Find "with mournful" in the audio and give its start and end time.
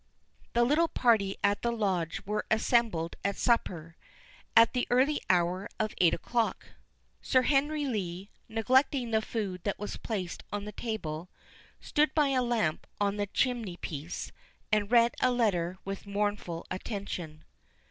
15.85-16.65